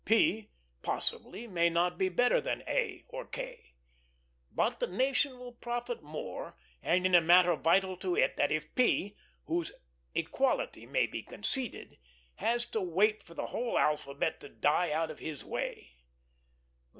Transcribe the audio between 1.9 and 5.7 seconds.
be better than A. or K., but the nation will